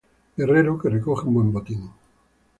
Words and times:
Guerrero 0.37 0.79
que 0.79 0.89
recoge 0.89 1.27
un 1.27 1.33
buen 1.35 1.51
botín. 1.53 1.91